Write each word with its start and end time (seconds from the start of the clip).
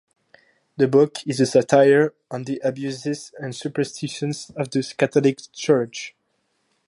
The 0.77 0.87
book 0.87 1.17
is 1.27 1.39
a 1.39 1.45
satire 1.45 2.15
on 2.31 2.45
the 2.45 2.59
abuses 2.63 3.31
and 3.37 3.55
superstitions 3.55 4.51
of 4.55 4.71
the 4.71 4.91
Catholic 4.97 5.37
Church. 5.53 6.15